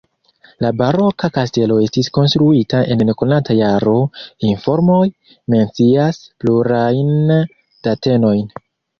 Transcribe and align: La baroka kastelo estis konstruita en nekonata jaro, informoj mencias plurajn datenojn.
La 0.63 0.69
baroka 0.77 1.27
kastelo 1.33 1.75
estis 1.87 2.07
konstruita 2.17 2.79
en 2.95 3.03
nekonata 3.09 3.55
jaro, 3.57 3.93
informoj 4.51 5.03
mencias 5.55 6.19
plurajn 6.45 7.13
datenojn. 7.89 8.49